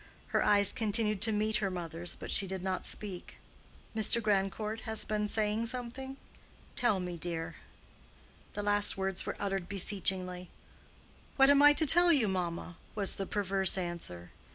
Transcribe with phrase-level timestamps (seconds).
[0.29, 3.35] Her eyes continued to meet her mother's, but she did not speak.
[3.95, 4.19] "Mr.
[4.19, 7.57] Grandcourt has been saying something?—Tell me, dear."
[8.55, 10.49] The last words were uttered beseechingly.
[11.35, 14.31] "What am I to tell you, mamma?" was the perverse answer.